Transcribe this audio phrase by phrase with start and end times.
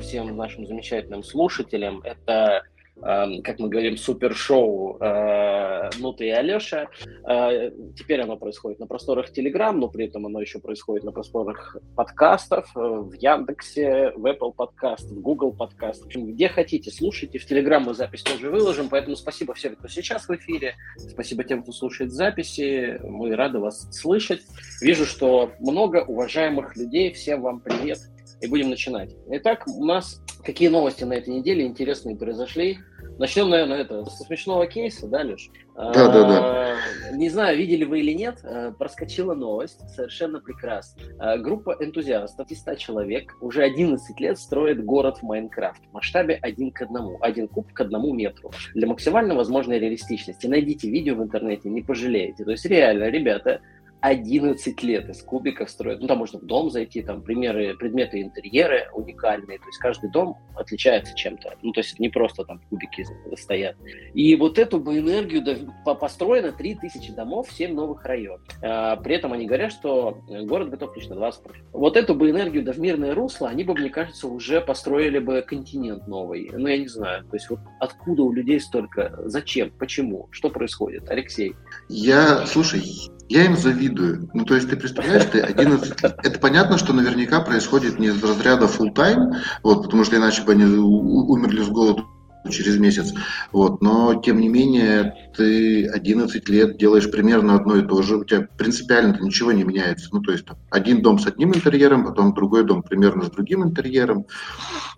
[0.00, 2.00] всем нашим замечательным слушателям.
[2.02, 2.64] Это
[3.02, 6.88] Эм, как мы говорим, супершоу э, Нута и Алеша.
[7.26, 11.76] Э, теперь оно происходит на просторах Телеграм, но при этом оно еще происходит на просторах
[11.96, 16.02] подкастов, э, в Яндексе, в Apple подкаст, в Google подкаст.
[16.02, 17.38] В общем, где хотите, слушайте.
[17.38, 20.74] В Телеграм мы запись тоже выложим, поэтому спасибо всем, кто сейчас в эфире.
[20.98, 23.00] Спасибо тем, кто слушает записи.
[23.02, 24.42] Мы рады вас слышать.
[24.82, 27.14] Вижу, что много уважаемых людей.
[27.14, 27.98] Всем вам привет.
[28.40, 29.14] И будем начинать.
[29.28, 32.78] Итак, у нас какие новости на этой неделе интересные произошли.
[33.18, 35.50] Начнем, наверное, это, со смешного кейса, да, Леш?
[35.74, 36.76] Да, да, да.
[37.12, 41.02] Не знаю, видели вы или нет, а, проскочила новость, совершенно прекрасно.
[41.18, 46.70] А, группа энтузиастов, 100 человек, уже 11 лет строит город в Майнкрафт в масштабе один
[46.70, 48.52] к одному, один куб к одному метру.
[48.74, 50.46] Для максимально возможной реалистичности.
[50.46, 52.44] Найдите видео в интернете, не пожалеете.
[52.44, 53.60] То есть реально, ребята,
[54.00, 56.00] 11 лет из кубиков строят.
[56.00, 59.58] Ну, там можно в дом зайти, там примеры, предметы интерьеры уникальные.
[59.58, 61.56] То есть каждый дом отличается чем-то.
[61.62, 63.76] Ну, то есть не просто там кубики стоят.
[64.14, 65.42] И вот эту бы энергию
[65.84, 68.46] построено 3000 домов, 7 новых районов.
[68.62, 71.56] А, при этом они говорят, что город готов лишь на 20%.
[71.72, 75.42] Вот эту бы энергию да в мирное русло, они бы, мне кажется, уже построили бы
[75.42, 76.50] континент новый.
[76.52, 77.24] Ну, я не знаю.
[77.24, 79.14] То есть вот откуда у людей столько?
[79.24, 79.70] Зачем?
[79.78, 80.28] Почему?
[80.30, 81.08] Что происходит?
[81.10, 81.54] Алексей.
[81.88, 82.82] Я, слушай,
[83.30, 84.28] я им завидую.
[84.34, 85.94] Ну, то есть ты представляешь, ты 11...
[86.02, 90.52] Это понятно, что наверняка происходит не из разряда full time, вот, потому что иначе бы
[90.52, 92.04] они умерли с голоду
[92.50, 93.14] через месяц.
[93.52, 93.82] Вот.
[93.82, 98.48] Но, тем не менее, ты 11 лет делаешь примерно одно и то же, у тебя
[98.58, 100.08] принципиально ничего не меняется.
[100.10, 103.62] Ну, то есть там, один дом с одним интерьером, потом другой дом примерно с другим
[103.62, 104.26] интерьером.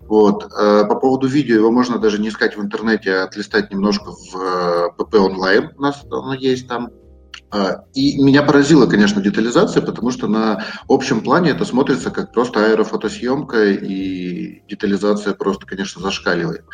[0.01, 0.51] Вот.
[0.57, 4.95] А по поводу видео, его можно даже не искать в интернете, а отлистать немножко в
[4.97, 6.89] pp онлайн, у нас оно есть там.
[7.53, 12.65] А, и меня поразила, конечно, детализация, потому что на общем плане это смотрится как просто
[12.65, 16.65] аэрофотосъемка, и детализация просто, конечно, зашкаливает.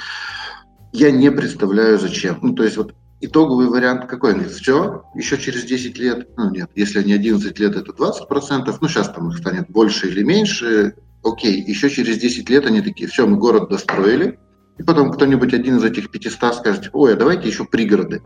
[0.92, 2.38] Я не представляю, зачем.
[2.42, 4.44] Ну, то есть вот итоговый вариант какой?
[4.44, 9.08] все, еще через 10 лет, ну нет, если не 11 лет, это 20%, ну сейчас
[9.08, 13.36] там их станет больше или меньше, окей, еще через 10 лет они такие, все, мы
[13.36, 14.38] город достроили,
[14.78, 18.22] и потом кто-нибудь один из этих 500 скажет, ой, а давайте еще пригороды.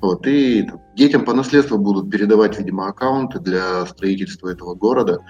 [0.00, 5.20] Вот, и детям по наследству будут передавать, видимо, аккаунты для строительства этого города.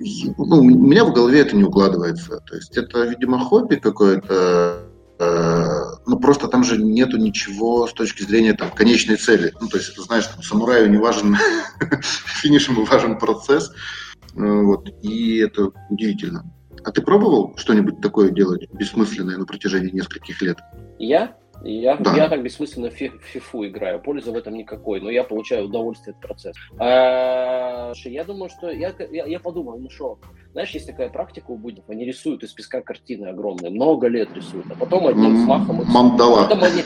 [0.00, 2.40] И, ну, у меня в голове это не укладывается.
[2.40, 8.22] То есть это, видимо, хобби какое-то, э, ну просто там же нету ничего с точки
[8.22, 9.52] зрения там, конечной цели.
[9.60, 11.36] Ну, то есть, знаешь, там, самураю не важен
[12.02, 13.70] финиш, ему важен процесс.
[14.34, 16.50] Э, вот, и это удивительно.
[16.84, 20.58] А ты пробовал что-нибудь такое делать бессмысленное на протяжении нескольких лет?
[20.98, 21.36] Я?
[21.62, 22.14] Я, да.
[22.14, 26.20] я так бессмысленно в фифу играю, пользы в этом никакой, но я получаю удовольствие от
[26.20, 26.60] процесса.
[26.78, 30.18] А, я думаю, что я, я, я подумал, ну что,
[30.52, 34.66] знаешь, есть такая практика у буддиков, они рисуют из песка картины огромные, много лет рисуют,
[34.70, 35.88] а потом одним взмахом их...
[35.88, 36.42] Мандала.
[36.42, 36.82] Потом они,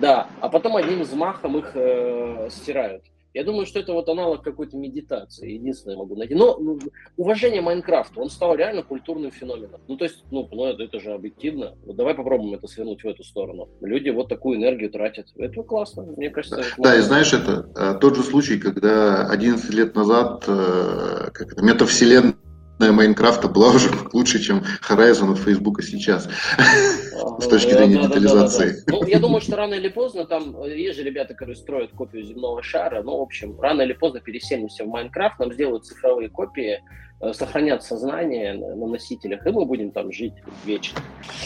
[0.00, 3.02] да, а потом одним взмахом их э, стирают.
[3.34, 5.52] Я думаю, что это вот аналог какой-то медитации.
[5.52, 6.34] Единственное могу найти.
[6.34, 6.78] Но ну,
[7.16, 9.80] уважение Майнкрафту, он стал реально культурным феноменом.
[9.88, 11.74] Ну, то есть, ну, ну это, это же объективно.
[11.84, 13.68] Вот давай попробуем это свернуть в эту сторону.
[13.80, 15.28] Люди вот такую энергию тратят.
[15.36, 16.56] Это классно, мне кажется.
[16.56, 21.52] Да, да и знаешь, это э, тот же случай, когда 11 лет назад э, как
[21.52, 22.34] это, метавселенная
[22.80, 26.28] Майнкрафта была уже лучше, чем Horizon от Фейсбука сейчас,
[27.38, 28.82] с точки зрения детализации.
[28.86, 32.62] Ну, я думаю, что рано или поздно, там есть же ребята, которые строят копию земного
[32.62, 36.80] шара, ну, в общем, рано или поздно переселимся в Майнкрафт, нам сделают цифровые копии,
[37.22, 40.32] Э, сохранят сознание на носителях, и мы будем там жить
[40.64, 41.00] вечно.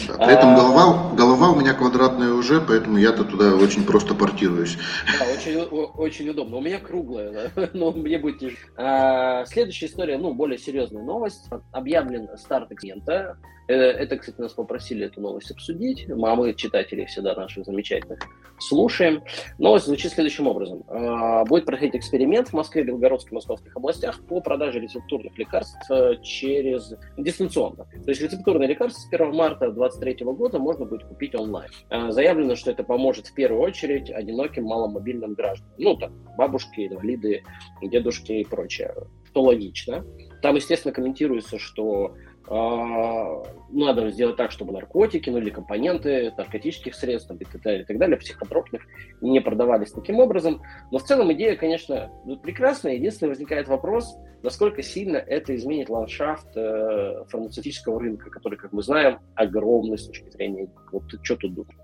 [0.08, 4.14] Да, при этом а, голова, голова у меня квадратная уже, поэтому я-то туда очень просто
[4.14, 4.78] портируюсь.
[5.20, 6.56] Да, очень, очень удобно.
[6.56, 7.68] У меня круглая, да?
[7.74, 8.56] но мне будет тяжело.
[8.78, 11.44] А, следующая история, ну, более серьезная новость.
[11.72, 13.36] Объявлен старт клиента.
[13.68, 16.08] Э, это, кстати, нас попросили эту новость обсудить.
[16.08, 18.20] Мамы, читатели всегда наших замечательных
[18.58, 19.22] слушаем.
[19.58, 20.84] Новость звучит следующим образом.
[20.88, 26.16] А, будет проходить эксперимент в Москве, Белгородской и Московских областях по продаже рецептурных лекарств э,
[26.22, 27.86] через дистанционно.
[28.04, 31.70] То есть рецептурные лекарства с 1 марта 2023 года можно будет купить онлайн.
[31.90, 35.72] Э, заявлено, что это поможет в первую очередь одиноким маломобильным гражданам.
[35.78, 37.42] Ну, там, бабушки, инвалиды,
[37.82, 38.94] дедушки и прочее.
[39.30, 40.04] Что логично.
[40.42, 42.14] Там, естественно, комментируется, что
[42.48, 47.98] надо сделать так, чтобы наркотики, ну или компоненты наркотических средств и так далее, и так
[47.98, 48.82] далее, психотропных,
[49.20, 50.62] не продавались таким образом.
[50.90, 52.10] Но в целом идея, конечно,
[52.42, 52.94] прекрасная.
[52.94, 59.18] Единственное, возникает вопрос, насколько сильно это изменит ландшафт э, фармацевтического рынка, который, как мы знаем,
[59.34, 60.68] огромный с точки зрения...
[60.92, 61.76] Вот ты что тут думаешь?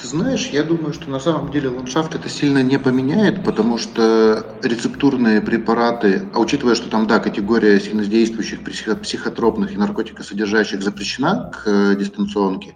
[0.00, 4.44] Ты знаешь, я думаю, что на самом деле ландшафт это сильно не поменяет, потому что
[4.62, 8.60] рецептурные препараты, а учитывая, что там, да, категория сильнодействующих
[9.00, 12.74] психотропных и наркотикосодержащих запрещена к э, дистанционке,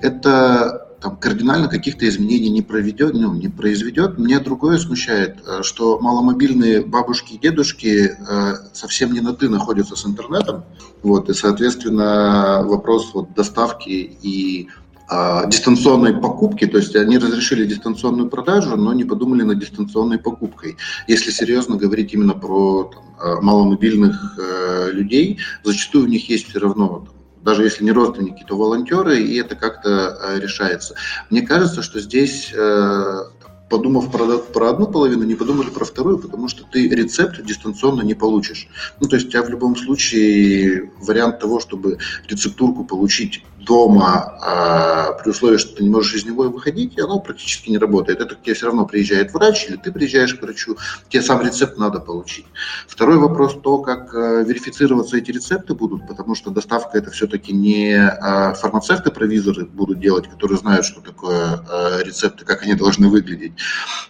[0.00, 4.18] это там, кардинально каких-то изменений не проведет, ну, не произведет.
[4.18, 9.96] Мне другое смущает, э, что маломобильные бабушки и дедушки э, совсем не на «ты» находятся
[9.96, 10.64] с интернетом.
[11.02, 13.90] Вот, и, соответственно, вопрос вот, доставки
[14.22, 14.68] и
[15.08, 20.76] дистанционной покупки, то есть они разрешили дистанционную продажу, но не подумали над дистанционной покупкой.
[21.06, 26.58] Если серьезно говорить именно про там, а, маломобильных э, людей, зачастую у них есть все
[26.58, 27.06] равно
[27.42, 30.96] даже если не родственники, то волонтеры, и это как-то э, решается.
[31.30, 33.20] Мне кажется, что здесь э,
[33.68, 38.14] подумав про, про одну половину, не подумали про вторую, потому что ты рецепт дистанционно не
[38.14, 38.68] получишь.
[39.00, 41.98] Ну, то есть у тебя в любом случае вариант того, чтобы
[42.28, 47.70] рецептурку получить дома, а, при условии, что ты не можешь из него выходить, оно практически
[47.70, 48.20] не работает.
[48.20, 50.76] Это к тебе все равно приезжает врач, или ты приезжаешь к врачу,
[51.08, 52.46] тебе сам рецепт надо получить.
[52.86, 57.94] Второй вопрос то, как а, верифицироваться эти рецепты будут, потому что доставка это все-таки не
[57.94, 63.52] а, фармацевты-провизоры будут делать, которые знают, что такое а, рецепты, как они должны выглядеть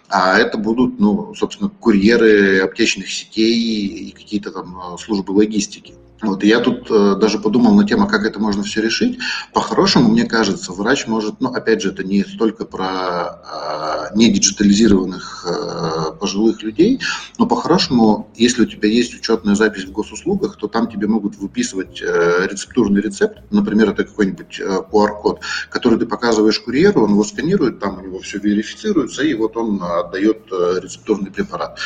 [0.09, 5.95] а это будут, ну, собственно, курьеры аптечных сетей и какие-то там а, службы логистики.
[6.21, 9.19] Вот, я тут э, даже подумал на тему, как это можно все решить.
[9.53, 16.13] По-хорошему, мне кажется, врач может, ну, опять же, это не столько про э, недиджитализированных э,
[16.19, 16.99] пожилых людей,
[17.37, 22.01] но по-хорошему, если у тебя есть учетная запись в госуслугах, то там тебе могут выписывать
[22.01, 27.79] э, рецептурный рецепт, например, это какой-нибудь э, QR-код, который ты показываешь курьеру, он его сканирует,
[27.79, 31.77] там у него все верифицируется, и вот он отдает э, рецептурный препарат.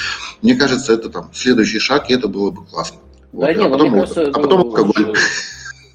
[0.41, 2.99] Мне кажется, это там следующий шаг, и это было бы классно.
[3.33, 5.15] Да, а, нет, потом, мне кажется, а потом алкоголь.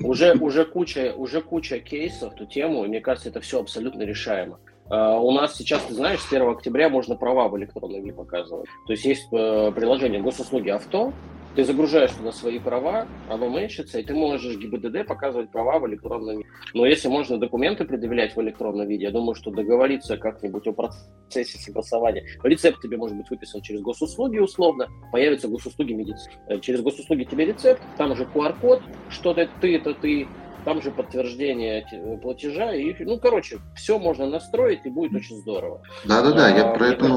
[0.01, 4.03] Уже, уже, куча, уже куча кейсов в ту тему, и мне кажется, это все абсолютно
[4.03, 4.59] решаемо.
[4.89, 8.69] Uh, у нас сейчас, ты знаешь, с 1 октября можно права в электронном виде показывать.
[8.87, 11.13] То есть есть uh, приложение госуслуги авто,
[11.57, 16.39] ты загружаешь туда свои права, оно мэчится, и ты можешь ГИБДД показывать права в электронном
[16.39, 16.49] виде.
[16.75, 21.59] Но если можно документы предъявлять в электронном виде, я думаю, что договориться как-нибудь о процессе
[21.59, 22.27] согласования.
[22.43, 26.35] Рецепт тебе может быть выписан через госуслуги условно, появятся госуслуги медицины.
[26.49, 30.29] Э, через госуслуги тебе рецепт, там уже QR-код, что это ты, это ты,
[30.67, 31.87] там же подтверждение
[32.21, 35.81] платежа, и, ну, короче, все можно настроить, и будет очень здорово.
[36.05, 37.09] Да-да-да, я а, про это...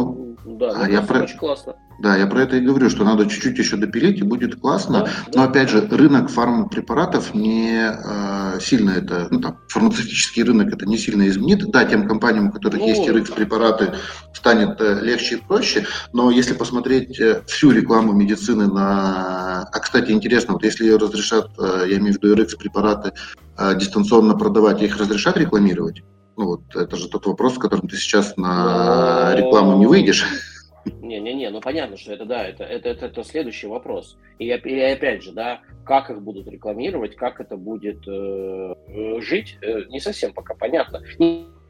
[0.45, 1.23] Да, а я про...
[1.23, 1.75] очень классно.
[1.99, 5.01] Да, я про это и говорю, что надо чуть-чуть еще допилить, и будет классно.
[5.01, 5.43] Да, Но да.
[5.45, 11.27] опять же, рынок фармпрепаратов не э, сильно это, ну там, фармацевтический рынок это не сильно
[11.27, 11.69] изменит.
[11.71, 13.95] Да, тем компаниям, у которых ну, есть RX-препараты,
[14.33, 15.87] станет э, легче и проще.
[16.13, 19.63] Но если посмотреть э, всю рекламу медицины на...
[19.63, 23.38] А, кстати, интересно, вот если ее разрешат, э, я имею в виду RX-препараты, э,
[23.75, 26.03] дистанционно продавать, их разрешат рекламировать?
[26.37, 30.25] Ну вот, это же тот вопрос, с которым ты сейчас на рекламу не выйдешь.
[30.85, 34.17] Не-не-не, ну понятно, что это да, это, это, это, это следующий вопрос.
[34.37, 38.75] И, и опять же, да, как их будут рекламировать, как это будет э,
[39.19, 41.01] жить, э, не совсем пока понятно.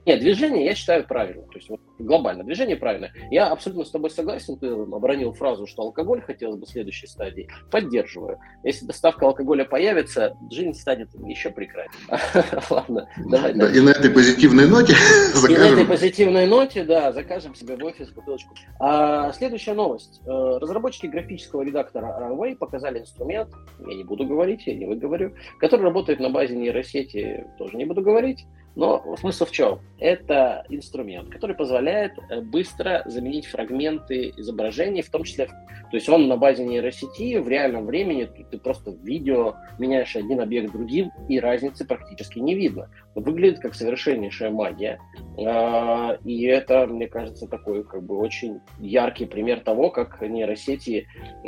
[0.05, 1.45] Нет, движение я считаю правильным.
[1.49, 3.11] То есть вот, глобально движение правильное.
[3.29, 4.57] Я абсолютно с тобой согласен.
[4.57, 7.47] Ты обронил фразу, что алкоголь хотелось бы в следующей стадии.
[7.69, 8.39] Поддерживаю.
[8.63, 12.07] Если доставка алкоголя появится, жизнь станет еще прекраснее.
[12.69, 13.53] Ладно, давай.
[13.53, 14.93] Да, и на этой позитивной ноте
[15.33, 15.49] закажем.
[15.49, 18.55] И на этой позитивной ноте, да, закажем себе в офис бутылочку.
[18.79, 20.21] А, следующая новость.
[20.25, 25.81] Э, разработчики графического редактора Runway показали инструмент, я не буду говорить, я не выговорю, который
[25.81, 28.45] работает на базе нейросети, тоже не буду говорить.
[28.75, 29.79] Но смысл в чем?
[29.99, 35.49] Это инструмент, который позволяет э, быстро заменить фрагменты изображений, в том числе,
[35.91, 40.39] то есть он на базе нейросети в реальном времени, ты просто в видео меняешь один
[40.39, 42.89] объект другим, и разницы практически не видно.
[43.15, 44.99] Выглядит как совершеннейшая магия.
[45.45, 51.07] А, и это, мне кажется, такой как бы очень яркий пример того, как нейросети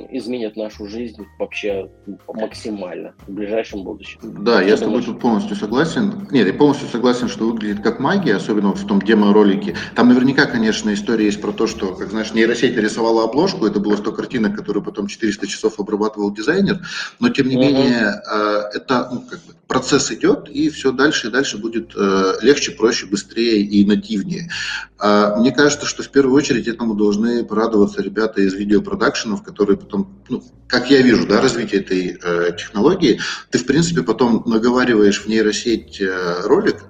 [0.09, 1.89] изменят нашу жизнь вообще
[2.27, 4.19] максимально в ближайшем будущем.
[4.43, 6.27] Да, я с тобой тут полностью согласен.
[6.31, 9.75] Нет, я полностью согласен, что выглядит как магия, особенно в том демо-ролике.
[9.95, 13.95] Там наверняка, конечно, история есть про то, что, как знаешь, нейросеть рисовала обложку, это было
[13.95, 16.79] 100 картинок, которые потом 400 часов обрабатывал дизайнер,
[17.19, 17.59] но тем не uh-huh.
[17.59, 22.33] менее а, это ну, как бы, процесс идет, и все дальше и дальше будет э,
[22.41, 24.51] легче, проще, быстрее и нативнее.
[24.99, 30.21] А мне кажется, что в первую очередь этому должны порадоваться ребята из видеопродакшенов, которые потом,
[30.27, 35.27] ну, как я вижу, да, развитие этой э, технологии, ты, в принципе, потом наговариваешь в
[35.27, 36.83] нейросеть э, ролик,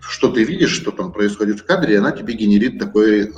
[0.00, 3.30] что ты видишь, что там происходит в кадре, и она тебе генерит такой э,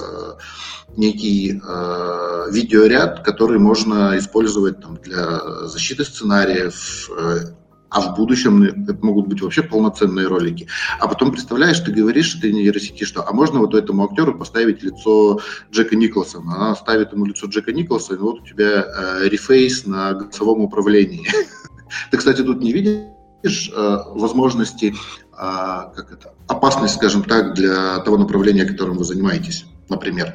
[0.97, 7.55] некий э, видеоряд, который можно использовать там, для защиты сценариев, э,
[7.91, 10.69] а в будущем это могут быть вообще полноценные ролики.
[11.01, 15.41] А потом, представляешь, ты говоришь, ты нейросети, что, а можно вот этому актеру поставить лицо
[15.73, 16.55] Джека Николсона?
[16.55, 21.29] Она ставит ему лицо Джека Николсона, и вот у тебя э, рефейс на голосовом управлении.
[22.13, 24.95] Ты, кстати, тут не видишь э, возможности,
[25.43, 30.35] а, как это, опасность, скажем так, для того направления, которым вы занимаетесь, например?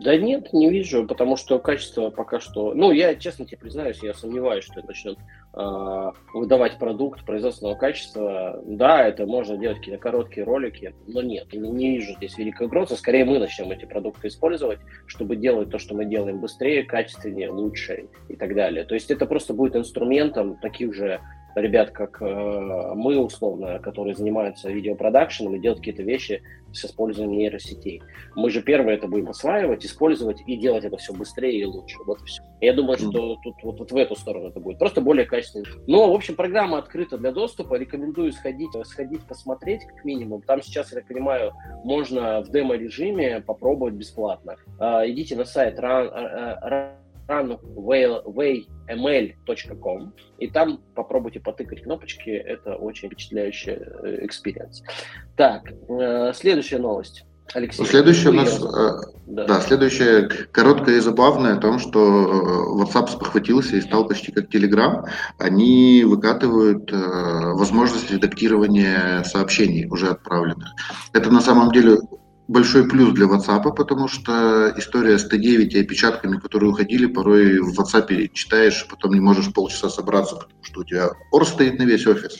[0.00, 2.72] Да нет, не вижу, потому что качество пока что...
[2.72, 5.18] Ну, я честно тебе признаюсь, я сомневаюсь, что это начнет
[5.52, 8.62] э, выдавать продукт производственного качества.
[8.64, 12.96] Да, это можно делать какие-то короткие ролики, но нет, не, не вижу здесь великой угрозы.
[12.96, 18.06] Скорее мы начнем эти продукты использовать, чтобы делать то, что мы делаем быстрее, качественнее, лучше
[18.28, 18.84] и так далее.
[18.84, 21.20] То есть это просто будет инструментом таких же
[21.60, 22.24] ребят, как э,
[22.94, 28.02] мы, условно, которые занимаются видеопродакшеном и делают какие-то вещи с использованием нейросетей.
[28.34, 31.96] Мы же первые это будем осваивать, использовать и делать это все быстрее и лучше.
[32.06, 32.42] Вот и все.
[32.60, 34.78] Я думаю, что тут вот, вот в эту сторону это будет.
[34.78, 35.64] Просто более качественно.
[35.86, 37.76] Но, в общем, программа открыта для доступа.
[37.76, 40.42] Рекомендую сходить, сходить посмотреть, как минимум.
[40.42, 41.52] Там сейчас, я так понимаю,
[41.84, 44.56] можно в демо-режиме попробовать бесплатно.
[44.78, 46.96] Э, идите на сайт run,
[47.28, 47.58] run
[48.88, 54.82] runwayml.com, и там попробуйте потыкать кнопочки, это очень впечатляющий э, experience.
[55.36, 57.24] Так, э, следующая новость.
[57.54, 57.86] Алексей.
[57.86, 58.64] Следующая у нас, э,
[59.26, 59.44] да.
[59.46, 65.08] да, следующая короткая и забавная о том, что WhatsApp спохватился и стал почти как Telegram.
[65.38, 70.74] Они выкатывают возможность редактирования сообщений уже отправленных.
[71.12, 71.98] Это на самом деле
[72.48, 77.78] большой плюс для WhatsApp, потому что история с Т9 и опечатками, которые уходили, порой в
[77.78, 82.06] WhatsApp читаешь, потом не можешь полчаса собраться, потому что у тебя ор стоит на весь
[82.06, 82.38] офис.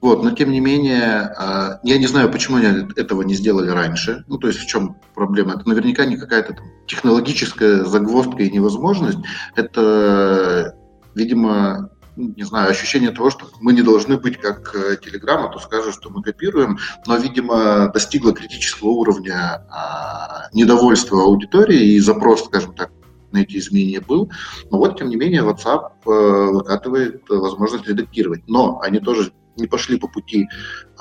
[0.00, 4.24] Вот, но тем не менее, а, я не знаю, почему они этого не сделали раньше.
[4.28, 5.54] Ну, то есть в чем проблема?
[5.54, 9.18] Это наверняка не какая-то там технологическая загвоздка и невозможность.
[9.56, 10.76] Это,
[11.14, 15.94] видимо, не знаю, ощущение того, что мы не должны быть как Telegram, а то скажут,
[15.94, 22.90] что мы копируем, но, видимо, достигло критического уровня а, недовольства аудитории и запрос, скажем так,
[23.34, 24.30] на эти изменения был.
[24.70, 28.42] Но вот, тем не менее, WhatsApp э, выкатывает возможность редактировать.
[28.46, 30.46] Но они тоже не пошли по пути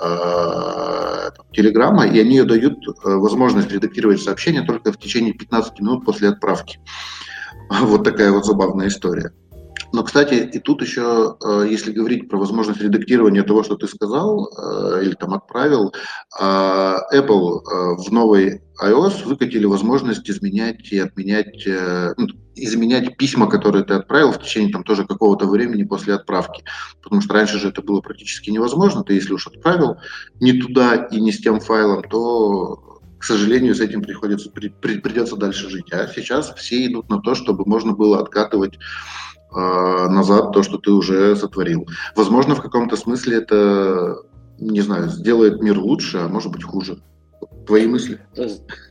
[0.01, 6.29] э, Телеграма, и они дают э, возможность редактировать сообщения только в течение 15 минут после
[6.29, 6.79] отправки.
[7.69, 9.31] Вот такая вот забавная история.
[9.93, 14.49] Но, кстати, и тут еще, э, если говорить про возможность редактирования того, что ты сказал
[14.49, 15.93] э, или там отправил,
[16.39, 17.61] э, Apple
[17.97, 21.67] в новой iOS выкатили возможность изменять и отменять,
[22.17, 26.63] ну, изменять письма, которые ты отправил в течение там тоже какого-то времени после отправки.
[27.03, 29.03] Потому что раньше же это было практически невозможно.
[29.03, 29.97] Ты если уж отправил
[30.39, 35.37] не туда и не с тем файлом, то к сожалению, с этим приходится, при, придется
[35.37, 35.93] дальше жить.
[35.93, 38.77] А сейчас все идут на то, чтобы можно было откатывать
[39.55, 41.87] назад то, что ты уже сотворил.
[42.15, 44.17] Возможно, в каком-то смысле это,
[44.59, 47.01] не знаю, сделает мир лучше, а может быть хуже.
[47.65, 48.19] Твои мысли?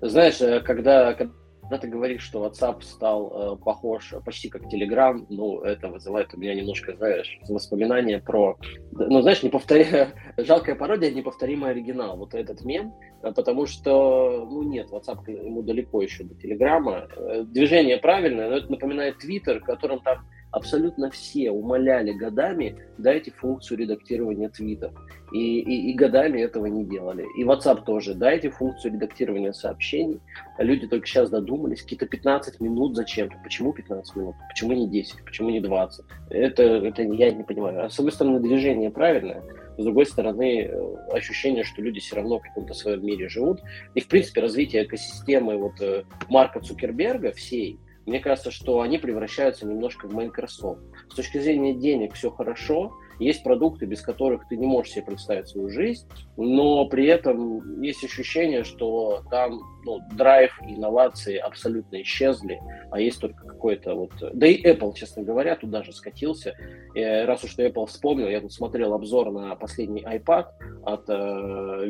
[0.00, 5.60] Знаешь, э, когда, когда ты говоришь, что WhatsApp стал э, похож почти как Telegram, ну,
[5.60, 8.56] это вызывает у меня немножко, знаешь, воспоминания про...
[8.92, 10.14] Ну, знаешь, не повторяя...
[10.38, 12.16] Жалкая пародия, неповторимый оригинал.
[12.16, 17.08] Вот этот мем, э, потому что, ну, нет, WhatsApp ему далеко еще до Телеграма.
[17.16, 23.78] Э, движение правильное, но это напоминает Twitter, которым там абсолютно все умоляли годами, дайте функцию
[23.78, 24.92] редактирования твитов.
[25.32, 27.24] И, и, и годами этого не делали.
[27.38, 30.20] И WhatsApp тоже, дайте функцию редактирования сообщений.
[30.58, 33.36] Люди только сейчас додумались, какие-то 15 минут зачем-то.
[33.42, 34.34] Почему 15 минут?
[34.50, 35.24] Почему не 10?
[35.24, 36.04] Почему не 20?
[36.28, 37.86] Это, это я не понимаю.
[37.86, 39.42] А с одной стороны, движение правильное,
[39.78, 43.62] с другой стороны, э, ощущение, что люди все равно в каком-то своем мире живут.
[43.94, 49.66] И, в принципе, развитие экосистемы вот э, Марка Цукерберга всей– мне кажется, что они превращаются
[49.66, 50.82] немножко в Microsoft.
[51.10, 55.48] С точки зрения денег все хорошо, есть продукты, без которых ты не можешь себе представить
[55.48, 56.06] свою жизнь,
[56.36, 62.60] но при этом есть ощущение, что там ну, драйв и инновации абсолютно исчезли,
[62.90, 64.12] а есть только какой-то вот...
[64.32, 66.54] Да и Apple, честно говоря, туда же скатился.
[66.94, 70.46] И раз уж Apple вспомнил, я тут смотрел обзор на последний iPad
[70.84, 71.86] от э,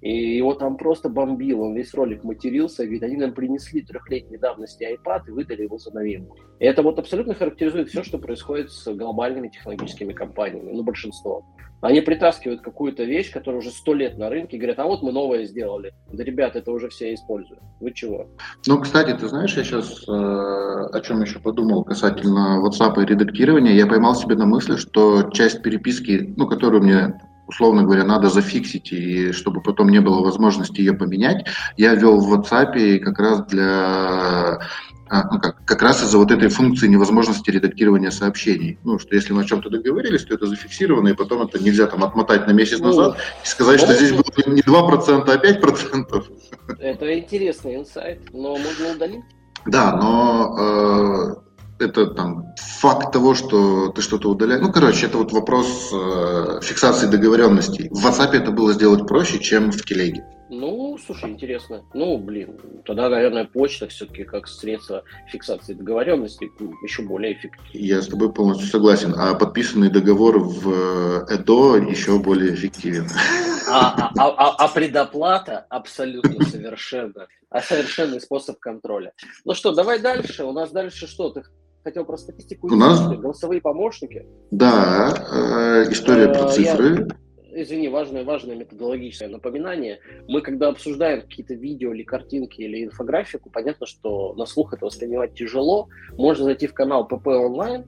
[0.00, 4.84] и его там просто бомбил, он весь ролик матерился, говорит, они нам принесли трехлетней давности
[4.84, 6.38] iPad и выдали его за новинку.
[6.58, 11.44] И это вот абсолютно характеризует все, что происходит с глобальными технологическими компаниями, ну, большинство.
[11.80, 15.44] Они притаскивают какую-то вещь, которая уже сто лет на рынке, говорят, а вот мы новое
[15.44, 15.92] сделали.
[16.12, 17.62] Да, ребята, это уже все используют.
[17.80, 18.26] Вы чего?
[18.66, 23.74] Ну, кстати, ты знаешь, я сейчас э, о чем еще подумал касательно WhatsApp и редактирования.
[23.74, 27.14] Я поймал себе на мысли, что часть переписки, ну, которую мне
[27.50, 31.46] условно говоря, надо зафиксить, и чтобы потом не было возможности ее поменять,
[31.76, 34.60] я ввел в WhatsApp как раз для
[35.10, 38.78] ну, как, как раз из-за вот этой функции невозможности редактирования сообщений.
[38.84, 42.04] Ну, что если мы о чем-то договорились, то это зафиксировано, и потом это нельзя там
[42.04, 46.24] отмотать на месяц ну, назад и сказать, что здесь было не 2%, а 5%.
[46.78, 49.24] Это интересный инсайт, но можно удалить.
[49.66, 51.42] Да, но
[51.80, 54.62] это там факт того, что ты что-то удаляешь.
[54.62, 57.88] Ну, короче, это вот вопрос э, фиксации договоренностей.
[57.90, 60.24] В WhatsApp это было сделать проще, чем в Телеге.
[60.50, 61.84] Ну, слушай, интересно.
[61.94, 66.50] Ну, блин, тогда, наверное, почта все-таки как средство фиксации договоренности
[66.82, 67.68] еще более эффективно.
[67.72, 69.14] Я с тобой полностью согласен.
[69.16, 73.06] А подписанный договор в ЭДО еще более эффективен.
[73.68, 79.12] А, а, а, а предоплата абсолютно совершенно, а совершенный способ контроля.
[79.44, 80.42] Ну что, давай дальше.
[80.44, 81.30] У нас дальше что?
[81.30, 81.44] Ты
[81.84, 82.66] хотел про статистику?
[82.66, 83.00] У нас...
[83.00, 84.26] Голосовые помощники?
[84.50, 87.06] Да, э, история про э, цифры.
[87.08, 90.00] Я извини, важное, важное методологическое напоминание.
[90.28, 95.34] Мы, когда обсуждаем какие-то видео или картинки или инфографику, понятно, что на слух это воспринимать
[95.34, 95.88] тяжело.
[96.12, 97.84] Можно зайти в канал ПП онлайн,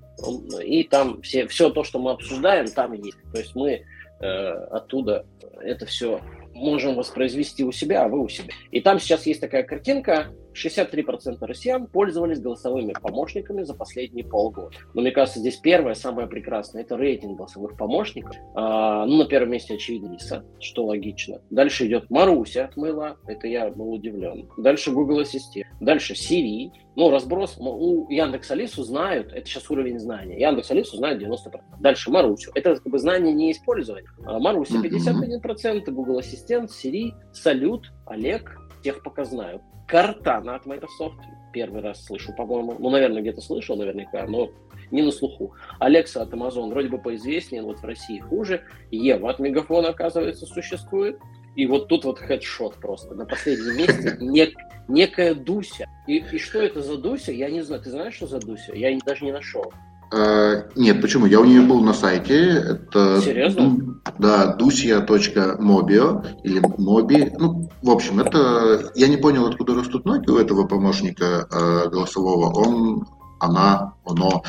[0.64, 3.18] и там все, все то, что мы обсуждаем, там есть.
[3.32, 3.82] То есть мы
[4.20, 5.26] э, оттуда
[5.60, 6.20] это все
[6.54, 8.52] можем воспроизвести у себя, а вы у себя.
[8.70, 14.76] И там сейчас есть такая картинка, 63% россиян пользовались голосовыми помощниками за последние полгода.
[14.94, 18.36] Но мне кажется, здесь первое, самое прекрасное, это рейтинг голосовых помощников.
[18.54, 20.16] А, ну, на первом месте, очевидно,
[20.60, 21.40] что логично.
[21.50, 24.48] Дальше идет Маруся от Мыла, это я был удивлен.
[24.56, 25.68] Дальше Google Ассистент.
[25.80, 26.70] Дальше Siri.
[26.94, 27.56] Ну, разброс.
[27.58, 30.38] У Яндекс Алису знают, это сейчас уровень знания.
[30.38, 31.36] Яндекс Алису знают 90%.
[31.80, 32.50] Дальше Марусю.
[32.54, 34.10] Это как бы знание не использование.
[34.24, 39.62] А Маруся 51%, Google Ассистент, Siri, Салют, Олег, тех пока знают.
[39.86, 41.18] Картана от Microsoft.
[41.52, 42.76] Первый раз слышу, по-моему.
[42.78, 44.50] Ну, наверное, где-то слышал наверняка, но
[44.90, 45.54] не на слуху.
[45.78, 48.62] Алекса от Amazon вроде бы поизвестнее, но вот в России хуже.
[48.90, 51.18] Ева от Мегафона, оказывается, существует.
[51.56, 53.14] И вот тут вот хедшот просто.
[53.14, 54.54] На последнем месте нек,
[54.88, 55.86] некая Дуся.
[56.06, 57.82] И, и что это за Дуся, я не знаю.
[57.82, 58.74] Ты знаешь, что за Дуся?
[58.74, 59.72] Я даже не нашел.
[60.12, 61.26] А, нет, почему?
[61.26, 62.50] Я у нее был на сайте.
[62.50, 63.70] Это Серьезно?
[63.70, 67.32] Ду, да, dusia.mobio или моби.
[67.38, 68.90] Ну, в общем, это...
[68.94, 72.52] Я не понял, откуда растут ноги у этого помощника э, голосового.
[72.52, 73.06] Он,
[73.40, 74.42] она, оно.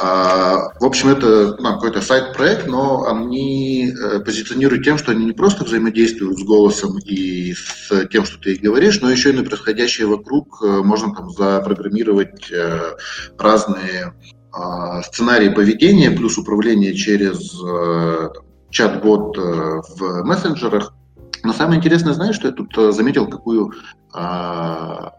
[0.00, 5.32] Э, в общем, это ну, какой-то сайт-проект, но они э, позиционируют тем, что они не
[5.32, 10.06] просто взаимодействуют с голосом и с тем, что ты говоришь, но еще и на происходящее
[10.06, 12.94] вокруг э, можно там запрограммировать э,
[13.36, 14.14] разные
[14.52, 18.28] а, сценарий поведения плюс управление через э,
[18.70, 20.94] чат-бот э, в мессенджерах.
[21.42, 23.72] Но самое интересное, знаешь, что я тут э, заметил, какую
[24.12, 25.12] а,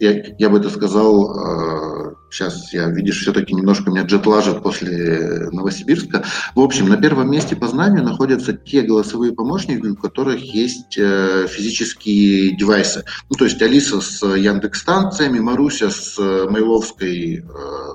[0.00, 5.48] я, я бы это сказал, э, сейчас я, видишь, все-таки немножко меня джет лажит после
[5.50, 6.24] Новосибирска.
[6.54, 11.46] В общем, на первом месте по знанию находятся те голосовые помощники, у которых есть э,
[11.48, 13.04] физические девайсы.
[13.28, 17.42] Ну, то есть Алиса с Яндекс-станциями, Маруся с Мейловской, э,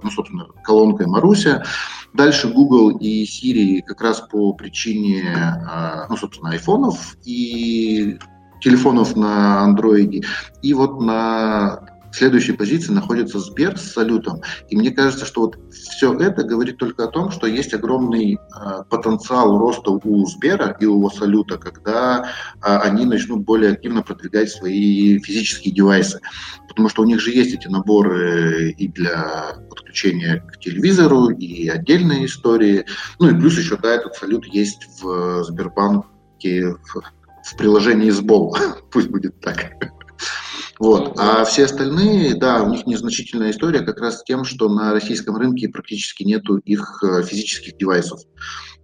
[0.02, 1.64] ну, собственно, колонкой Маруся.
[2.14, 8.20] Дальше Google и Siri как раз по причине, э, ну, собственно, айфонов и
[8.62, 10.24] телефонов на андроиде.
[10.62, 14.40] И вот на в следующей позиции находится Сбер с салютом.
[14.70, 18.84] И мне кажется, что вот все это говорит только о том, что есть огромный э,
[18.88, 22.28] потенциал роста у Сбера и у салюта, когда э,
[22.62, 26.20] они начнут более активно продвигать свои физические девайсы.
[26.70, 32.28] Потому что у них же есть эти наборы и для подключения к телевизору, и отдельные
[32.28, 32.86] истории.
[33.20, 37.02] Ну и плюс еще, да, этот салют есть в Сбербанке, в,
[37.44, 38.56] в приложении СБОЛ.
[38.92, 39.72] Пусть будет так.
[40.84, 41.18] Вот.
[41.18, 45.38] А все остальные, да, у них незначительная история как раз с тем, что на российском
[45.38, 48.20] рынке практически нету их э, физических девайсов.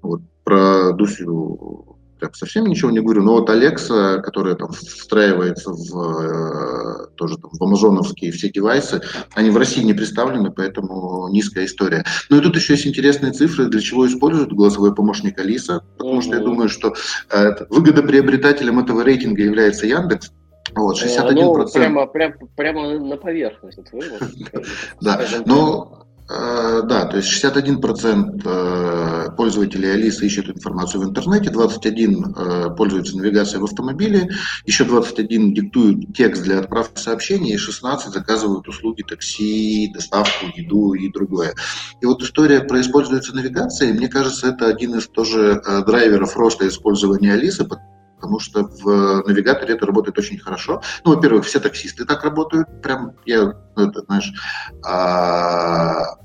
[0.02, 0.22] Вот.
[0.46, 7.08] Про Дусю прям совсем ничего не говорю, но вот Alexa, которая там встраивается в, э,
[7.18, 9.02] тоже там, в амазоновские все девайсы,
[9.34, 12.06] они в России не представлены, поэтому низкая история.
[12.30, 16.36] Ну и тут еще есть интересные цифры, для чего используют голосовой помощник Алиса, потому что
[16.36, 16.94] я думаю, что
[17.30, 20.32] э, выгодоприобретателем этого рейтинга является Яндекс,
[20.76, 21.34] вот, 61%.
[21.34, 23.80] Ну, прямо, прямо, прямо на поверхность.
[25.02, 32.36] Да, но э, да, то есть 61% э, пользователей Алисы ищут информацию в интернете, 21
[32.36, 34.30] э, пользуются навигацией в автомобиле,
[34.66, 41.12] еще 21 диктуют текст для отправки сообщений, и 16 заказывают услуги такси, доставку, еду и
[41.12, 41.54] другое.
[42.02, 47.34] И вот история про используется навигацией, мне кажется, это один из тоже драйверов роста использования
[47.34, 47.66] Алисы,
[48.20, 50.82] потому что в навигаторе это работает очень хорошо.
[51.06, 54.34] Ну, во-первых, все таксисты так работают, прям, я, ну, это, знаешь,
[54.86, 56.18] а,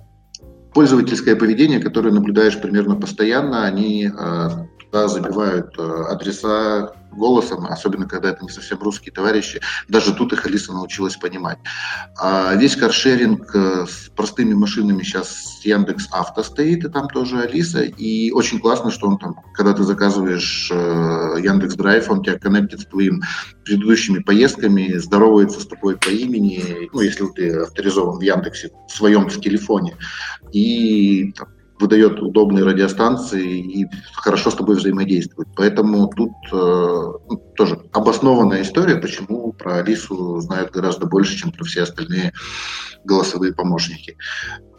[0.72, 4.66] пользовательское поведение, которое наблюдаешь примерно постоянно, они а,
[5.09, 10.72] забивают э, адреса голосом, особенно когда это не совсем русские товарищи, даже тут их Алиса
[10.72, 11.59] научилась понимать.
[12.20, 17.40] А весь каршеринг э, с простыми машинами сейчас с Яндекс Авто стоит, и там тоже
[17.40, 22.38] Алиса, и очень классно, что он там, когда ты заказываешь э, Яндекс Драйв, он тебя
[22.38, 23.22] коннектит с твоим
[23.64, 29.28] предыдущими поездками, здоровается с тобой по имени, ну, если ты авторизован в Яндексе, в своем
[29.28, 29.96] в телефоне,
[30.52, 31.48] и там,
[31.85, 35.49] выдает удобные радиостанции и хорошо с тобой взаимодействует.
[35.55, 41.64] Поэтому тут э, ну, тоже обоснованная история, почему про Алису знают гораздо больше, чем про
[41.64, 42.33] все остальные
[43.05, 44.16] голосовые помощники.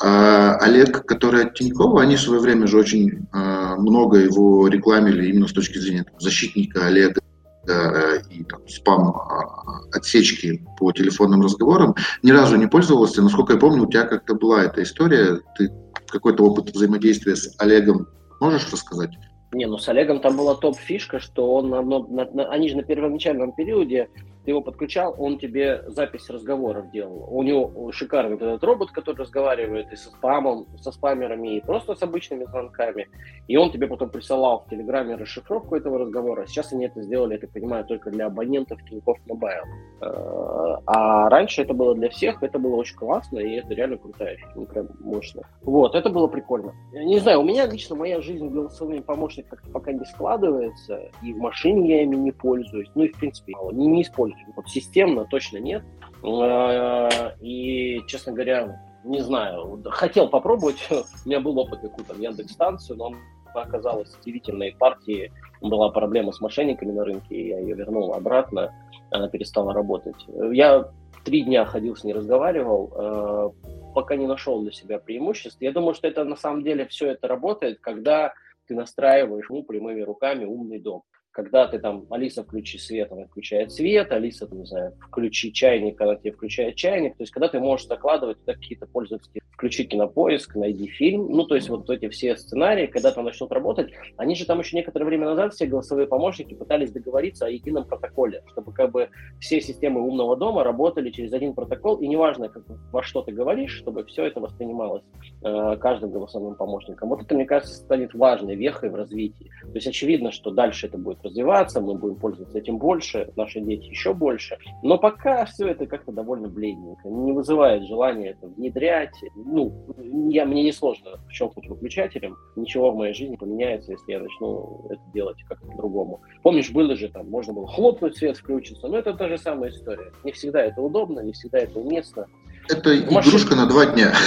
[0.02, 5.28] А Олег, который от Тинькова, они в свое время же очень э, много его рекламили
[5.28, 7.22] именно с точки зрения там, защитника Олега
[7.68, 13.22] э, и там, спам э, отсечки по телефонным разговорам, ни разу не пользовался.
[13.22, 15.70] Насколько я помню, у тебя как-то была эта история, ты
[16.08, 18.08] какой-то опыт взаимодействия с Олегом
[18.40, 19.12] можешь рассказать?
[19.54, 22.84] Не, ну с Олегом там была топ-фишка, что он на, на, на, они же на
[22.84, 24.10] первоначальном периоде
[24.46, 27.28] ты его подключал, он тебе запись разговоров делал.
[27.30, 32.04] У него шикарный этот робот, который разговаривает и со спамом, со спамерами, и просто с
[32.04, 33.08] обычными звонками.
[33.48, 36.46] И он тебе потом присылал в Телеграме расшифровку этого разговора.
[36.46, 39.64] Сейчас они это сделали, я так понимаю, только для абонентов Тинькофф Мобайл.
[40.02, 44.38] Э, а раньше это было для всех, это было очень классно, и это реально крутая
[44.38, 45.42] фигня, прям мощно.
[45.62, 46.74] Вот, это было прикольно.
[46.94, 51.38] Не знаю, у меня лично моя жизнь голосовыми помощниками как-то пока не складывается, и в
[51.38, 55.58] машине я ими не пользуюсь, ну и в принципе не, не использую вот системно точно
[55.58, 55.84] нет.
[56.24, 60.88] Э, и, честно говоря, не знаю, хотел попробовать.
[60.92, 63.14] У меня был опыт какую-то Яндекс-станцию, но
[63.54, 65.32] оказалась удивительной партии.
[65.62, 68.74] Была проблема с мошенниками на рынке, я ее вернул обратно,
[69.12, 70.16] она перестала работать.
[70.52, 70.90] Я
[71.24, 73.50] три дня ходил с ней, разговаривал, э,
[73.94, 75.62] пока не нашел для себя преимуществ.
[75.62, 78.34] Я думаю, что это на самом деле все это работает, когда
[78.68, 81.04] ты настраиваешь ему прямыми руками умный дом
[81.36, 86.16] когда ты там, Алиса, включи свет, она включает свет, Алиса, не знаю, включи чайник, она
[86.16, 87.18] тебе включает чайник.
[87.18, 91.28] То есть, когда ты можешь закладывать туда какие-то пользовательские, включи кинопоиск, найди фильм.
[91.30, 94.78] Ну, то есть, вот эти все сценарии, когда там начнут работать, они же там еще
[94.78, 99.10] некоторое время назад, все голосовые помощники пытались договориться о едином протоколе, чтобы как бы
[99.42, 103.76] все системы умного дома работали через один протокол, и неважно, как, во что ты говоришь,
[103.76, 105.04] чтобы все это воспринималось
[105.44, 107.10] э, каждым голосовым помощником.
[107.10, 109.52] Вот это, мне кажется, станет важной вехой в развитии.
[109.64, 113.86] То есть, очевидно, что дальше это будет развиваться, мы будем пользоваться этим больше, наши дети
[113.86, 114.58] еще больше.
[114.84, 119.16] Но пока все это как-то довольно бледненько, не вызывает желания это внедрять.
[119.36, 119.88] Ну,
[120.30, 125.02] я, мне не сложно щелкнуть выключателем, ничего в моей жизни поменяется, если я начну это
[125.14, 126.22] делать как-то по-другому.
[126.44, 130.12] Помнишь, было же там, можно было хлопнуть, свет включится, но это та же самая история.
[130.24, 132.28] Не всегда это удобно, не всегда это уместно.
[132.70, 134.14] Это игрушка на два дня.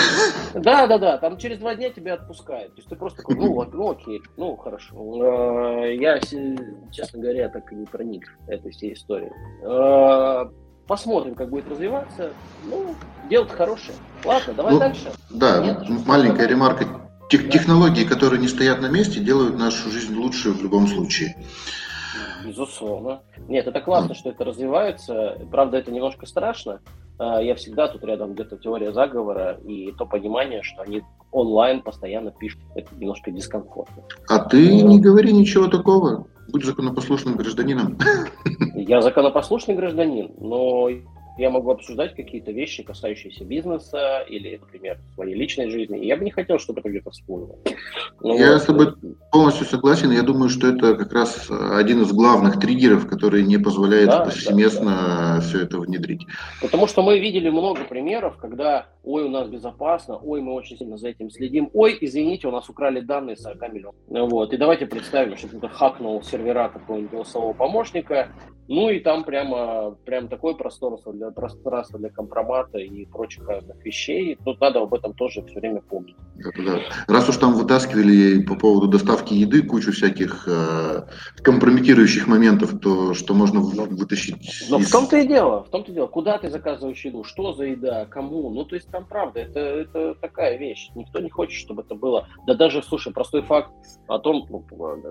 [0.55, 1.19] Да, да, да.
[1.19, 2.75] Там через два дня тебя отпускают.
[2.75, 5.85] То есть ты просто такой, ну, ну окей, ну хорошо.
[5.85, 9.31] Э, я, честно говоря, так и не проник этой всей истории.
[9.63, 10.51] Э,
[10.87, 12.33] посмотрим, как будет развиваться.
[12.65, 12.95] Ну,
[13.29, 13.97] дело хорошее.
[14.25, 15.13] Ладно, давай ну, дальше.
[15.31, 16.87] Да, Нет, маленькая ремарка.
[17.29, 17.51] Тех, да.
[17.51, 21.37] Технологии, которые не стоят на месте, делают нашу жизнь лучше в любом случае.
[22.45, 23.21] Безусловно.
[23.49, 25.39] Нет, это классно, что это развивается.
[25.51, 26.81] Правда, это немножко страшно,
[27.19, 31.03] я всегда тут рядом где-то теория заговора и то понимание, что они
[31.33, 32.61] онлайн постоянно пишут.
[32.75, 34.05] Это немножко дискомфортно.
[34.29, 36.27] А ты не говори ничего такого.
[36.51, 37.99] Будь законопослушным гражданином.
[38.75, 40.89] Я законопослушный гражданин, но
[41.39, 46.01] я могу обсуждать какие-то вещи, касающиеся бизнеса или, например, своей личной жизни.
[46.01, 47.57] И я бы не хотел, чтобы это где-то всплыло.
[48.21, 48.63] Ну, я вот.
[48.63, 48.95] с тобой
[49.31, 50.11] полностью согласен.
[50.11, 54.91] Я думаю, что это как раз один из главных триггеров, который не позволяет да, повсеместно
[54.91, 55.41] да, да.
[55.41, 56.27] все это внедрить.
[56.61, 60.99] Потому что мы видели много примеров, когда ой, у нас безопасно, ой, мы очень сильно
[60.99, 63.97] за этим следим, ой, извините, у нас украли данные 40 миллионов.
[64.07, 64.53] Вот.
[64.53, 68.29] И давайте представим, что кто-то хакнул сервера какого-нибудь голосового помощника,
[68.69, 74.39] ну и там прямо, прям такое пространство для, пространство для компромата и прочих разных вещей.
[74.45, 76.17] Тут надо об этом тоже все время помнить.
[76.37, 76.81] Да, да.
[77.09, 81.03] Раз уж там вытаскивали по поводу доставки еды кучу всяких э,
[81.43, 84.37] компрометирующих моментов, то что можно но, вытащить?
[84.69, 84.89] Но из...
[84.89, 88.05] в том-то и дело, в том-то и дело, куда ты заказываешь еду, что за еда,
[88.05, 88.51] кому.
[88.51, 90.91] Ну, то есть там правда, это, это такая вещь.
[90.95, 92.27] Никто не хочет, чтобы это было.
[92.47, 93.73] Да даже, слушай, простой факт
[94.09, 94.65] о том, ну,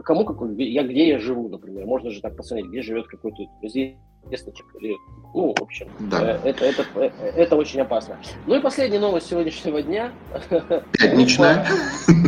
[0.04, 1.86] кому какой, я где я живу, например.
[1.86, 3.98] Можно же так посмотреть, где живет какой-то друзей
[4.30, 4.96] Весточек или
[5.34, 6.40] ну, в общем, да.
[6.44, 8.18] это, это, это очень опасно.
[8.48, 10.12] Ну и последняя новость сегодняшнего дня.
[10.94, 11.66] Пятничная.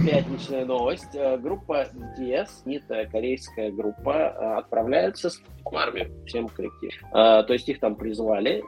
[0.06, 1.18] Пятничная новость.
[1.40, 1.88] Группа
[2.20, 5.32] DS, НИТа, корейская группа, отправляется
[5.64, 6.94] в армию, всем коллектив.
[7.12, 8.64] То есть их там призвали.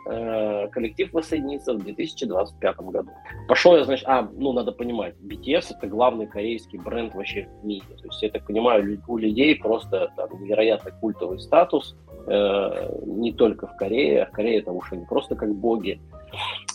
[0.71, 3.11] Коллектив воссоединится в 2025 году.
[3.47, 7.85] Пошел я, значит, а, ну, надо понимать, BTS это главный корейский бренд вообще в мире.
[8.01, 13.67] То есть, я так понимаю, у людей просто там невероятно культовый статус Э, не только
[13.67, 15.99] в Корее, а в Корее это уж они просто как боги.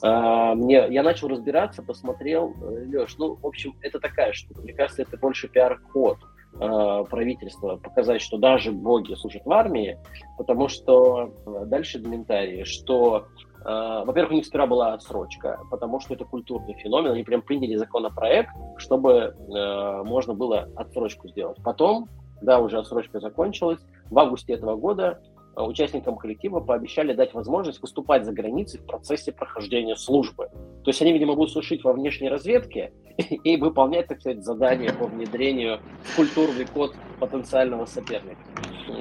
[0.02, 4.60] А, мне, я начал разбираться, посмотрел, э, Леш, ну, в общем, это такая штука.
[4.62, 6.18] Мне кажется, это больше пиар-ход
[6.60, 9.98] э, правительства показать, что даже боги служат в армии,
[10.36, 11.32] потому что
[11.66, 13.26] дальше комментарии, что
[13.64, 17.10] во-первых, у них сперва была отсрочка, потому что это культурный феномен.
[17.10, 21.58] Они прям приняли законопроект, чтобы э, можно было отсрочку сделать.
[21.64, 22.08] Потом,
[22.42, 28.24] да, уже отсрочка закончилась, в августе этого года Э, участникам коллектива пообещали дать возможность выступать
[28.24, 30.48] за границей в процессе прохождения службы.
[30.84, 35.06] То есть они, видимо, будут служить во внешней разведке и выполнять, так сказать, задания по
[35.06, 38.40] внедрению в культурный код потенциального соперника.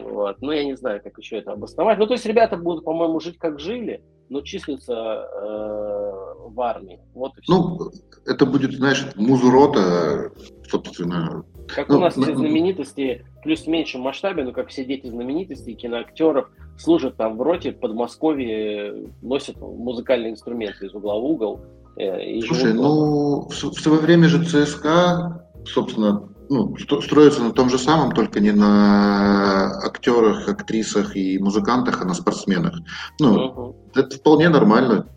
[0.03, 0.41] Вот.
[0.41, 1.97] Ну, я не знаю, как еще это обосновать.
[1.99, 6.99] Ну, то есть ребята будут, по-моему, жить как жили, но числятся э, в армии.
[7.13, 7.53] Вот и все.
[7.53, 7.91] Ну,
[8.25, 10.31] это будет, знаешь, музурота,
[10.67, 14.85] собственно, как ну, у нас ну, все знаменитости, плюс в меньшем масштабе, но как все
[14.85, 21.25] дети знаменитостей, киноактеров, служат там в роте, в Подмосковье, носят музыкальные инструменты из угла в
[21.25, 21.61] угол.
[21.97, 27.69] Э, и Слушай, ну, в, в свое время же ЦСКА, собственно, ну, строится на том
[27.69, 32.75] же самом, только не на актерах, актрисах и музыкантах, а на спортсменах.
[33.19, 33.75] Ну, угу.
[33.95, 35.07] это вполне нормально.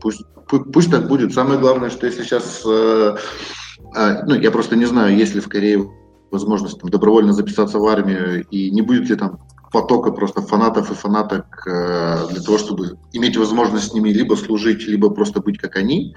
[0.00, 1.34] Пусть, пусть, пусть так будет.
[1.34, 3.16] Самое главное, что если сейчас э,
[3.94, 5.90] а, ну, я просто не знаю, есть ли в Корее
[6.30, 9.40] возможность там, добровольно записаться в армию, и не будет ли там
[9.72, 14.86] потока просто фанатов и фанаток э, для того, чтобы иметь возможность с ними либо служить,
[14.86, 16.14] либо просто быть как они,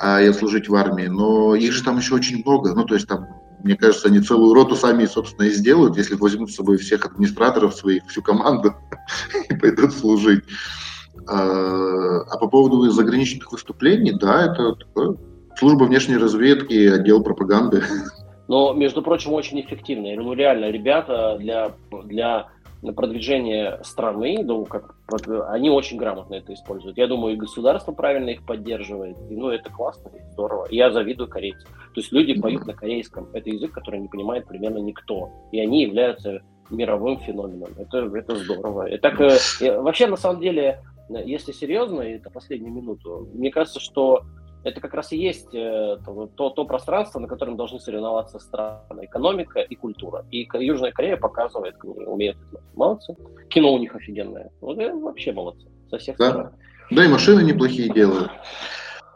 [0.00, 1.06] а и служить в армии.
[1.06, 2.74] Но их же там еще очень много.
[2.74, 3.26] Ну, то есть там,
[3.62, 7.74] мне кажется, они целую роту сами, собственно, и сделают, если возьмут с собой всех администраторов
[7.74, 8.74] своих, всю команду
[9.50, 10.44] и пойдут служить.
[11.28, 15.16] А, а по поводу заграничных выступлений, да, это такое
[15.56, 17.82] служба внешней разведки, отдел пропаганды.
[18.48, 20.16] Но, между прочим, очень эффективные.
[20.16, 21.72] Ну, реально, ребята для,
[22.04, 22.48] для
[22.94, 24.94] продвижения страны, ну, как,
[25.48, 26.96] они очень грамотно это используют.
[26.96, 29.16] Я думаю, и государство правильно их поддерживает.
[29.30, 30.68] И, ну, это классно, и здорово.
[30.70, 31.68] Я завидую корейцам.
[31.94, 33.28] То есть люди поют на корейском.
[33.32, 35.30] Это язык, который не понимает примерно никто.
[35.50, 37.70] И они являются мировым феноменом.
[37.78, 38.88] Это, это здорово.
[38.88, 44.22] И так, э, вообще, на самом деле, если серьезно, это последнюю минуту, мне кажется, что
[44.64, 49.60] это как раз и есть э, то, то, пространство, на котором должны соревноваться страны, экономика
[49.60, 50.24] и культура.
[50.30, 52.62] И Южная Корея показывает, они умеют это.
[52.74, 53.14] Молодцы.
[53.48, 54.50] Кино у них офигенное.
[54.60, 55.68] Вот э, вообще молодцы.
[55.88, 56.30] Со всех да.
[56.30, 56.50] сторон.
[56.90, 58.30] Да, и машины неплохие делают.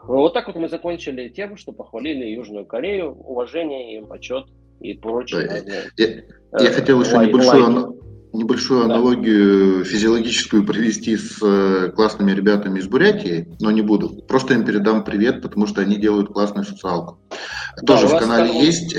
[0.03, 4.45] Вот так вот мы закончили тем, что похвалили Южную Корею, уважение им, почет
[4.79, 5.47] и прочее.
[5.47, 8.00] Да, я, я, я хотел еще небольшую,
[8.33, 14.09] небольшую аналогию физиологическую провести с э, классными ребятами из Бурятии, но не буду.
[14.27, 17.19] Просто им передам привет, потому что они делают классную социалку.
[17.81, 18.95] Да, Тоже в канале канал, есть.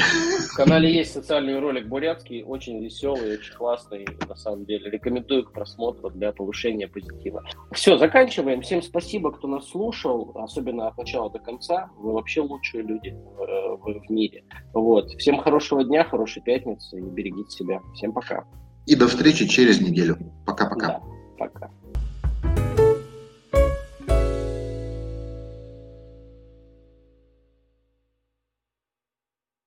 [0.53, 4.91] В канале есть социальный ролик бурятский, очень веселый, очень классный, на самом деле.
[4.91, 7.43] Рекомендую к просмотру для повышения позитива.
[7.73, 8.61] Все, заканчиваем.
[8.61, 11.91] Всем спасибо, кто нас слушал, особенно от начала до конца.
[11.97, 14.45] Вы вообще лучшие люди в, в, в мире.
[14.75, 15.11] Вот.
[15.13, 17.81] Всем хорошего дня, хорошей пятницы и берегите себя.
[17.95, 18.45] Всем пока.
[18.87, 20.19] И до встречи через неделю.
[20.47, 21.01] Пока-пока.
[21.39, 21.71] Да, пока.